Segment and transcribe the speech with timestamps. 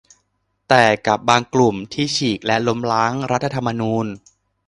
[0.69, 4.07] แต่กับบางกลุ่มที่ฉีกและล้มล้างรัฐธรรมนูญ